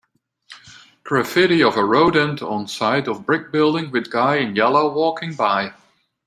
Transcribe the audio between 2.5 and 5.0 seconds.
side of brick building with guy in yellow